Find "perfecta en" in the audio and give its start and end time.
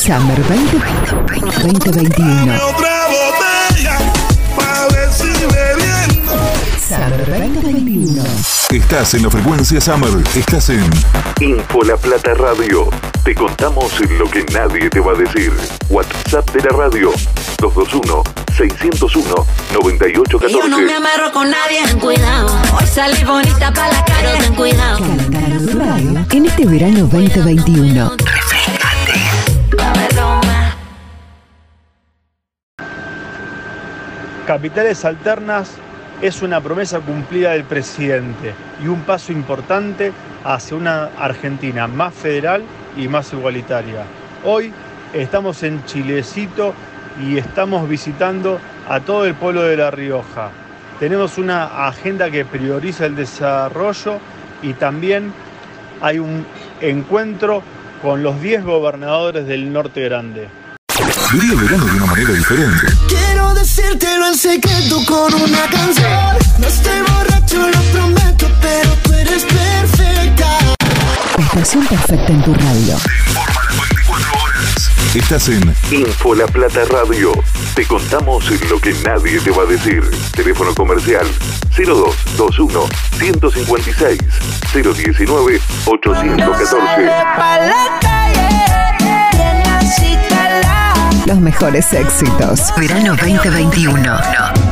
71.86-72.42